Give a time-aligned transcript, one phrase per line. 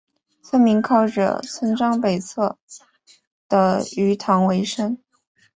[0.41, 2.57] 村民靠着村庄北侧
[3.47, 4.97] 的鱼塘维生。